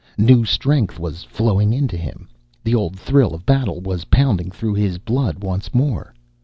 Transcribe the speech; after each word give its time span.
New 0.17 0.43
strength 0.45 0.97
was 0.97 1.23
flowing 1.23 1.73
into 1.73 1.95
him, 1.95 2.27
the 2.63 2.73
old 2.73 2.97
thrill 2.97 3.35
of 3.35 3.45
battle 3.45 3.81
was 3.81 4.05
pounding 4.05 4.49
through 4.49 4.73
his 4.73 4.97
blood 4.97 5.43
once 5.43 5.75
more. 5.75 6.11